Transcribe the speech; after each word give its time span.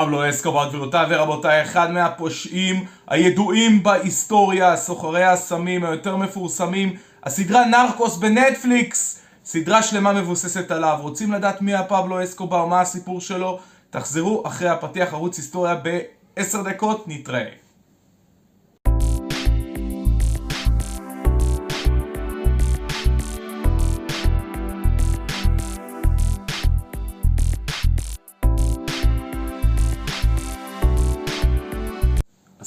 פבלו 0.00 0.30
אסקובר, 0.30 0.68
גבירותיי 0.68 1.06
ורבותיי, 1.08 1.62
אחד 1.62 1.90
מהפושעים 1.90 2.84
הידועים 3.06 3.82
בהיסטוריה, 3.82 4.76
סוחרי 4.76 5.24
הסמים 5.24 5.84
היותר 5.84 6.16
מפורסמים, 6.16 6.96
הסדרה 7.24 7.64
נרקוס 7.64 8.16
בנטפליקס, 8.16 9.20
סדרה 9.44 9.82
שלמה 9.82 10.12
מבוססת 10.12 10.70
עליו. 10.70 10.98
רוצים 11.00 11.32
לדעת 11.32 11.62
מי 11.62 11.74
הפבלו 11.74 12.24
אסקובר, 12.24 12.66
מה 12.66 12.80
הסיפור 12.80 13.20
שלו? 13.20 13.58
תחזרו 13.90 14.42
אחרי 14.46 14.68
הפתיח 14.68 15.14
ערוץ 15.14 15.38
היסטוריה 15.38 15.74
בעשר 16.36 16.62
דקות, 16.62 17.04
נתראה. 17.06 17.65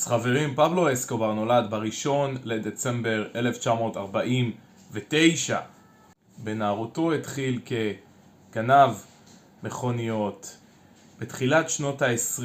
חברים, 0.10 0.56
פבלו 0.56 0.94
אסקובר 0.94 1.34
נולד 1.34 1.66
בראשון 1.70 2.38
לדצמבר 2.44 3.28
1949. 3.36 5.60
בנערותו 6.38 7.14
התחיל 7.14 7.60
כגנב 8.52 8.90
מכוניות. 9.64 10.58
בתחילת 11.20 11.70
שנות 11.70 12.02
ה-20 12.02 12.44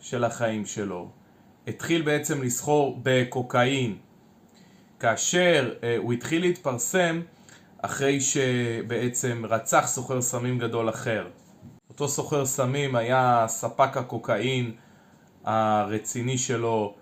של 0.00 0.24
החיים 0.24 0.66
שלו 0.66 1.08
התחיל 1.66 2.02
בעצם 2.02 2.42
לסחור 2.42 3.00
בקוקאין. 3.02 3.96
כאשר 5.00 5.74
uh, 5.80 5.84
הוא 5.98 6.12
התחיל 6.12 6.42
להתפרסם 6.42 7.20
אחרי 7.82 8.20
שבעצם 8.20 9.42
רצח 9.48 9.84
סוחר 9.86 10.22
סמים 10.22 10.58
גדול 10.58 10.88
אחר. 10.88 11.26
אותו 11.88 12.08
סוחר 12.08 12.46
סמים 12.46 12.96
היה 12.96 13.44
ספק 13.48 13.96
הקוקאין 13.96 14.72
הרציני 15.46 16.38
שלו 16.38 16.94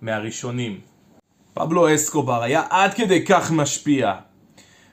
מהראשונים. 0.00 0.80
פבלו 1.54 1.94
אסקובר 1.94 2.42
היה 2.42 2.62
עד 2.70 2.94
כדי 2.94 3.24
כך 3.24 3.52
משפיע 3.52 4.14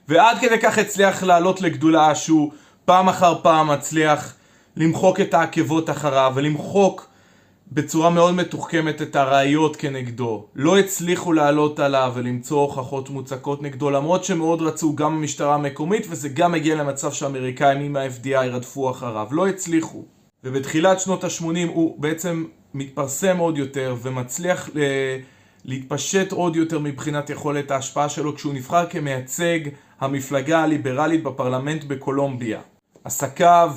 ועד 0.08 0.38
כדי 0.42 0.60
כך 0.60 0.78
הצליח 0.78 1.24
לעלות 1.24 1.62
לגדולה 1.62 2.16
שהוא 2.16 2.52
פעם 2.86 3.10
אחר 3.10 3.42
פעם 3.42 3.68
מצליח 3.68 4.36
למחוק 4.76 5.20
את 5.20 5.34
העקבות 5.34 5.90
אחריו 5.90 6.32
ולמחוק 6.36 7.10
בצורה 7.72 8.10
מאוד 8.10 8.36
מתוחכמת 8.36 9.02
את 9.02 9.16
הראיות 9.16 9.76
כנגדו. 9.76 10.46
לא 10.56 10.80
הצליחו 10.80 11.34
לעלות 11.34 11.80
עליו 11.80 12.12
ולמצוא 12.16 12.62
הוכחות 12.62 13.10
מוצקות 13.10 13.62
נגדו 13.62 13.90
למרות 13.90 14.23
שמאוד 14.23 14.62
רצו 14.62 14.96
גם 14.96 15.14
המשטרה 15.14 15.56
המקומית 15.56 16.08
וזה 16.10 16.30
גם 16.30 16.54
הגיע 16.54 16.76
למצב 16.76 17.12
שאמריקאים 17.12 17.82
עם 17.82 17.96
ה-FDI 17.96 18.46
רדפו 18.52 18.92
אחריו. 18.92 19.28
לא 19.32 19.48
הצליחו. 19.48 20.06
ובתחילת 20.44 21.00
שנות 21.00 21.23
ה-80 21.23 21.68
הוא 21.68 22.02
בעצם 22.02 22.46
מתפרסם 22.73 23.38
עוד 23.38 23.58
יותר 23.58 23.95
ומצליח 24.02 24.70
ל... 24.73 24.80
להתפשט 25.66 26.31
עוד 26.31 26.56
יותר 26.56 26.80
מבחינת 26.80 27.30
יכולת 27.30 27.72
ההשפעה 27.72 28.09
שלו 28.09 28.36
כשהוא 28.36 28.53
נבחר 28.53 28.86
כמייצג 28.89 29.59
המפלגה 30.00 30.64
הליברלית 30.64 31.23
בפרלמנט 31.23 31.84
בקולומביה. 31.84 32.59
עסקיו 33.03 33.72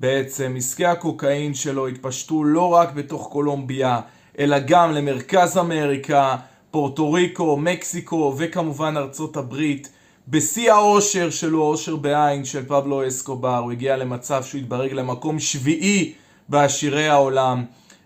בעצם, 0.00 0.54
עסקי 0.56 0.86
הקוקאין 0.86 1.54
שלו 1.54 1.86
התפשטו 1.88 2.44
לא 2.44 2.68
רק 2.68 2.92
בתוך 2.92 3.28
קולומביה, 3.32 4.00
אלא 4.38 4.56
גם 4.58 4.92
למרכז 4.92 5.58
אמריקה, 5.58 6.36
פורטו 6.70 7.12
ריקו, 7.12 7.56
מקסיקו 7.56 8.34
וכמובן 8.38 8.96
ארצות 8.96 9.36
הברית. 9.36 9.88
בשיא 10.28 10.72
העושר 10.72 11.30
שלו, 11.30 11.62
עושר 11.62 11.96
בעין 11.96 12.44
של 12.44 12.66
פבלו 12.66 13.08
אסקובר, 13.08 13.56
הוא 13.56 13.72
הגיע 13.72 13.96
למצב 13.96 14.44
שהוא 14.44 14.58
התברג 14.58 14.92
למקום 14.92 15.38
שביעי 15.38 16.12
בעשירי 16.48 17.08
העולם. 17.08 17.64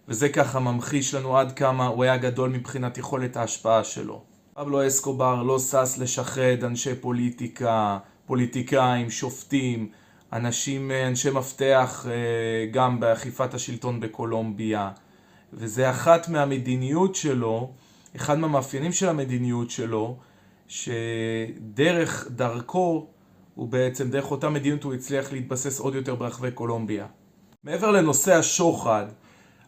וזה 0.08 0.28
ככה 0.28 0.60
ממחיש 0.60 1.14
לנו 1.14 1.38
עד 1.38 1.52
כמה 1.52 1.86
הוא 1.86 2.04
היה 2.04 2.16
גדול 2.16 2.50
מבחינת 2.50 2.98
יכולת 2.98 3.36
ההשפעה 3.36 3.84
שלו. 3.84 4.22
פבלו 4.54 4.86
אסקובר 4.86 5.42
לא 5.42 5.58
שש 5.58 5.98
לשחד 5.98 6.64
אנשי 6.64 6.94
פוליטיקה, 6.94 7.98
פוליטיקאים, 8.26 9.10
שופטים, 9.10 9.88
אנשים, 10.32 10.90
אנשי 10.90 11.30
מפתח 11.30 12.06
אה, 12.08 12.66
גם 12.70 13.00
באכיפת 13.00 13.54
השלטון 13.54 14.00
בקולומביה. 14.00 14.90
וזה 15.52 15.90
אחת 15.90 16.28
מהמדיניות 16.28 17.14
שלו, 17.14 17.70
אחד 18.16 18.38
מהמאפיינים 18.38 18.92
של 18.92 19.08
המדיניות 19.08 19.70
שלו, 19.70 20.16
שדרך 20.68 22.28
דרכו, 22.30 23.06
הוא 23.54 23.68
בעצם, 23.68 24.10
דרך 24.10 24.30
אותה 24.30 24.48
מדיניות 24.48 24.84
הוא 24.84 24.94
הצליח 24.94 25.32
להתבסס 25.32 25.80
עוד 25.80 25.94
יותר 25.94 26.14
ברחבי 26.14 26.50
קולומביה. 26.50 27.06
מעבר 27.64 27.90
לנושא 27.90 28.34
השוחד, 28.34 29.06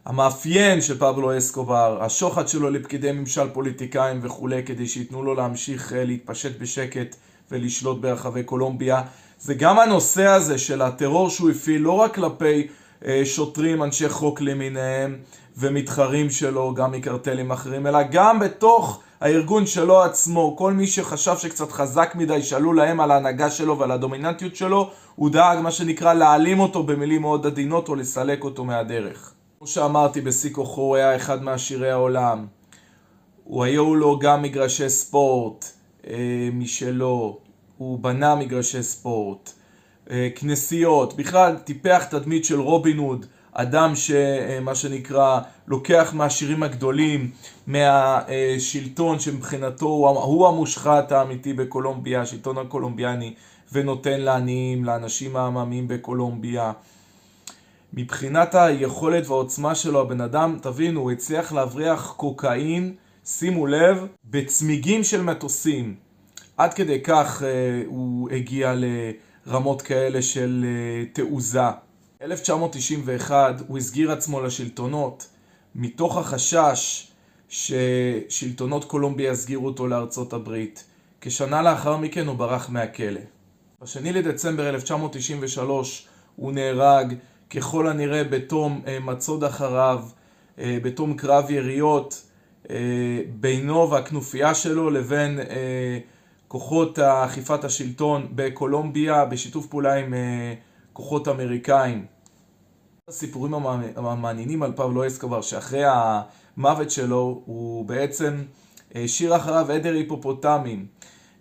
המאפיין 0.04 0.80
של 0.80 0.98
פבלו 0.98 1.38
אסקובר, 1.38 1.98
השוחד 2.00 2.48
שלו 2.48 2.70
לפקידי 2.70 3.12
ממשל 3.12 3.48
פוליטיקאים 3.52 4.20
וכולי 4.22 4.62
כדי 4.62 4.86
שייתנו 4.86 5.22
לו 5.22 5.34
להמשיך 5.34 5.92
אה, 5.92 6.04
להתפשט 6.04 6.58
בשקט 6.58 7.16
ולשלוט 7.50 8.00
ברחבי 8.00 8.42
קולומביה 8.42 9.02
זה 9.40 9.54
גם 9.54 9.78
הנושא 9.78 10.26
הזה 10.26 10.58
של 10.58 10.82
הטרור 10.82 11.30
שהוא 11.30 11.50
הפעיל 11.50 11.82
לא 11.82 11.92
רק 11.92 12.14
כלפי 12.14 12.66
אה, 13.06 13.22
שוטרים, 13.24 13.82
אנשי 13.82 14.08
חוק 14.08 14.40
למיניהם 14.40 15.16
ומתחרים 15.58 16.30
שלו, 16.30 16.74
גם 16.74 16.92
מקרטלים 16.92 17.50
אחרים, 17.50 17.86
אלא 17.86 17.98
גם 18.10 18.38
בתוך 18.38 19.00
הארגון 19.20 19.66
שלו 19.66 20.02
עצמו. 20.02 20.56
כל 20.56 20.72
מי 20.72 20.86
שחשב 20.86 21.36
שקצת 21.38 21.72
חזק 21.72 22.12
מדי, 22.14 22.42
שעלו 22.42 22.72
להם 22.72 23.00
על 23.00 23.10
ההנהגה 23.10 23.50
שלו 23.50 23.78
ועל 23.78 23.90
הדומיננטיות 23.90 24.56
שלו, 24.56 24.90
הוא 25.16 25.30
דאג 25.30 25.58
מה 25.58 25.70
שנקרא 25.70 26.14
להעלים 26.14 26.60
אותו 26.60 26.82
במילים 26.82 27.20
מאוד 27.20 27.46
עדינות 27.46 27.88
או 27.88 27.94
לסלק 27.94 28.44
אותו 28.44 28.64
מהדרך. 28.64 29.32
כמו 29.60 29.66
שאמרתי, 29.66 30.20
בשיא 30.20 30.50
כוחו 30.52 30.80
הוא 30.80 30.96
היה 30.96 31.16
אחד 31.16 31.42
מעשירי 31.42 31.90
העולם. 31.90 32.46
הוא 33.44 33.64
היו 33.64 33.94
לו 33.94 34.18
גם 34.18 34.42
מגרשי 34.42 34.88
ספורט 34.88 35.64
אה, 36.06 36.48
משלו, 36.52 37.38
הוא 37.78 37.98
בנה 37.98 38.34
מגרשי 38.34 38.82
ספורט, 38.82 39.52
אה, 40.10 40.28
כנסיות, 40.36 41.16
בכלל 41.16 41.56
טיפח 41.56 42.04
תדמית 42.04 42.44
של 42.44 42.60
רובין 42.60 42.98
הוד, 42.98 43.26
אדם 43.52 43.92
שמה 43.94 44.74
שנקרא 44.74 45.40
לוקח 45.66 46.10
מהשירים 46.14 46.62
הגדולים, 46.62 47.30
מהשלטון 47.66 49.18
שמבחינתו 49.18 49.86
הוא 49.86 50.48
המושחת 50.48 51.12
האמיתי 51.12 51.52
בקולומביה, 51.52 52.20
השלטון 52.20 52.58
הקולומביאני, 52.58 53.34
ונותן 53.72 54.20
לעניים, 54.20 54.84
לאנשים 54.84 55.36
העממים 55.36 55.88
בקולומביה. 55.88 56.72
מבחינת 57.92 58.54
היכולת 58.54 59.26
והעוצמה 59.26 59.74
שלו, 59.74 60.00
הבן 60.00 60.20
אדם, 60.20 60.58
תבינו, 60.62 61.00
הוא 61.00 61.10
הצליח 61.10 61.52
להבריח 61.52 62.14
קוקאין, 62.16 62.94
שימו 63.24 63.66
לב, 63.66 64.06
בצמיגים 64.24 65.04
של 65.04 65.22
מטוסים. 65.22 65.94
עד 66.56 66.74
כדי 66.74 67.00
כך 67.02 67.42
אה, 67.42 67.82
הוא 67.86 68.30
הגיע 68.30 68.74
לרמות 68.76 69.82
כאלה 69.82 70.22
של 70.22 70.64
אה, 70.64 71.04
תעוזה. 71.12 71.68
1991 72.22 73.62
הוא 73.68 73.78
הסגיר 73.78 74.12
עצמו 74.12 74.40
לשלטונות 74.40 75.28
מתוך 75.74 76.16
החשש 76.16 77.06
ששלטונות 77.48 78.84
קולומביה 78.84 79.32
יסגירו 79.32 79.66
אותו 79.66 79.86
לארצות 79.86 80.32
הברית. 80.32 80.84
כשנה 81.20 81.62
לאחר 81.62 81.96
מכן 81.96 82.26
הוא 82.26 82.36
ברח 82.36 82.70
מהכלא. 82.70 83.20
בשני 83.82 84.12
לדצמבר 84.12 84.68
1993 84.68 86.08
הוא 86.36 86.52
נהרג 86.52 87.14
ככל 87.50 87.88
הנראה 87.88 88.24
בתום 88.24 88.82
אה, 88.86 89.00
מצוד 89.00 89.44
אחריו, 89.44 90.04
אה, 90.58 90.78
בתום 90.82 91.14
קרב 91.14 91.50
יריות 91.50 92.22
אה, 92.70 92.76
בינו 93.40 93.90
והכנופיה 93.90 94.54
שלו 94.54 94.90
לבין 94.90 95.40
כוחות 96.48 96.98
אכיפת 96.98 97.64
השלטון 97.64 98.28
בקולומביה 98.34 99.24
בשיתוף 99.24 99.66
פעולה 99.66 99.94
עם 99.94 100.14
כוחות 100.92 101.28
אמריקאים. 101.28 102.06
הסיפורים 103.08 103.54
המעניינים 103.96 104.62
על 104.62 104.72
פבלו 104.76 105.06
אסקובר 105.06 105.42
שאחרי 105.42 105.82
המוות 105.84 106.90
שלו 106.90 107.42
הוא 107.44 107.84
בעצם 107.84 108.42
השאיר 108.94 109.36
אחריו 109.36 109.72
עדר 109.72 109.94
היפופוטמים. 109.94 110.86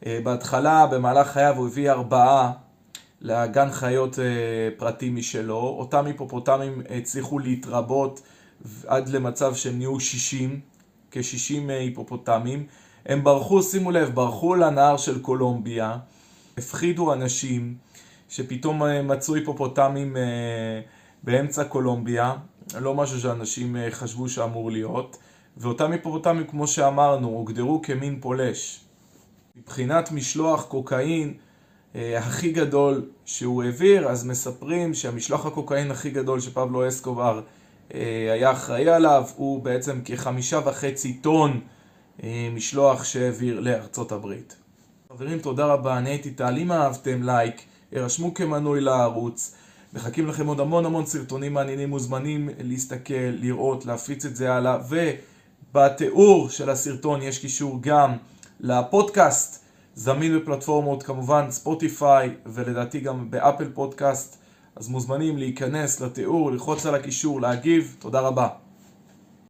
בהתחלה 0.06 0.88
במהלך 0.88 1.28
חייו 1.28 1.56
הוא 1.58 1.68
הביא 1.68 1.92
ארבעה 1.92 2.52
לגן 3.22 3.72
חיות 3.72 4.20
אה, 4.20 4.26
פרטי 4.78 5.10
משלו. 5.10 5.58
אותם 5.58 6.06
היפופוטמים 6.06 6.82
הצליחו 6.90 7.40
להתרבות 7.40 8.22
עד 8.88 9.10
למצב 9.10 9.56
שהם 9.56 9.78
נהיו 9.78 10.00
60, 10.00 10.60
כ-60 11.12 11.70
אה, 11.70 11.80
היפופוטמים. 11.80 12.66
הם 13.06 13.24
ברחו, 13.24 13.64
שימו 13.64 13.92
לב, 13.92 14.16
ברחו 14.16 14.56
לנהר 14.56 14.98
של 14.98 15.22
קולומביה, 15.22 15.98
הפחידו 16.58 17.14
אנשים 17.14 17.76
שפתאום 18.30 18.84
אה, 18.84 19.02
מצאו 19.02 19.36
היפופוטמים 19.36 20.18
באמצע 21.24 21.64
קולומביה, 21.64 22.34
לא 22.82 22.96
משהו 22.96 23.20
שאנשים 23.20 23.76
חשבו 23.90 24.30
שאמור 24.30 24.72
להיות, 24.72 25.18
ואותם 25.58 25.92
היפופוטמים, 25.92 26.48
כמו 26.48 26.68
שאמרנו, 26.68 27.28
הוגדרו 27.28 27.82
כמין 27.82 28.20
פולש. 28.22 28.80
מבחינת 29.56 30.12
משלוח 30.12 30.66
קוקאין, 30.66 31.34
הכי 31.96 32.52
גדול 32.52 33.06
שהוא 33.26 33.64
העביר, 33.64 34.08
אז 34.08 34.26
מספרים 34.26 34.94
שהמשלוח 34.94 35.46
הקוקאין 35.46 35.92
הכי 35.92 36.10
גדול 36.10 36.40
שפבלו 36.40 36.88
אסקובר 36.88 37.42
אה, 37.94 38.30
היה 38.34 38.52
אחראי 38.52 38.90
עליו, 38.90 39.24
הוא 39.36 39.64
בעצם 39.64 40.02
כחמישה 40.06 40.60
וחצי 40.66 41.14
טון 41.14 41.60
אה, 42.24 42.50
משלוח 42.56 43.04
שהעביר 43.04 43.60
לארצות 43.60 44.12
הברית. 44.12 44.56
חברים, 45.14 45.40
תודה 45.40 45.66
רבה, 45.66 45.98
אני 45.98 46.10
הייתי 46.10 46.32
טל, 46.32 46.58
אם 46.58 46.72
אהבתם, 46.72 47.24
לייק, 47.24 47.62
הרשמו 47.92 48.34
כמנוי 48.34 48.82
לערוץ. 48.82 49.56
מחכים 49.94 50.28
לכם 50.28 50.48
עוד 50.48 50.60
המון 50.60 50.86
המון 50.86 51.06
סרטונים 51.06 51.54
מעניינים, 51.54 51.90
מוזמנים 51.90 52.50
להסתכל, 52.60 53.14
לראות, 53.14 53.86
להפיץ 53.86 54.26
את 54.26 54.36
זה 54.36 54.54
הלאה, 54.54 54.78
ובתיאור 55.74 56.50
של 56.50 56.70
הסרטון 56.70 57.22
יש 57.22 57.40
קישור 57.40 57.78
גם 57.82 58.18
לפודקאסט, 58.60 59.66
זמין 60.00 60.40
בפלטפורמות 60.40 61.04
כמובן 61.04 61.52
ספוטיפיי 61.52 62.36
ולדעתי 62.46 63.00
גם 63.00 63.32
באפל 63.32 63.70
פודקאסט, 63.74 64.38
אז 64.76 64.90
מוזמנים 64.90 65.38
להיכנס 65.38 66.02
לתיאור, 66.02 66.52
ללחוץ 66.52 66.86
על 66.86 66.96
הקישור, 66.96 67.42
להגיב, 67.42 67.96
תודה 68.00 68.20
רבה. 68.20 68.48